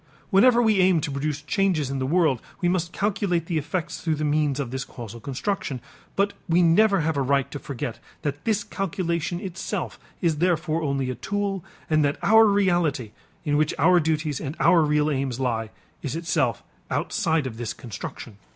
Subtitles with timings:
[0.31, 4.15] Whenever we aim to produce changes in the world, we must calculate the effects through
[4.15, 5.79] the means of this causal construction,
[6.15, 11.11] but we never have a right to forget that this calculation itself is therefore only
[11.11, 13.11] a tool and that our reality,
[13.45, 15.69] in which our duties and our real aims lie,
[16.01, 18.37] is itself outside of this construction.